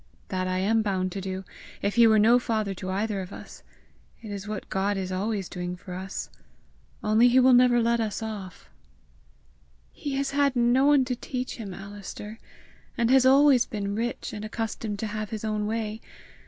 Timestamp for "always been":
13.27-13.93